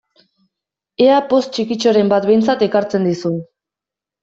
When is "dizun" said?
3.13-3.39